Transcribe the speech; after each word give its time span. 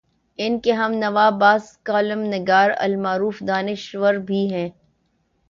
ان 0.39 0.59
کے 0.59 0.71
ہم 0.71 0.91
نوا 0.93 1.29
بعض 1.29 1.77
کالم 1.83 2.19
نگار 2.25 2.69
المعروف 2.77 3.39
دانش 3.47 3.95
ور 3.95 4.13
بھی 4.27 4.45
ہیں۔ 4.53 4.69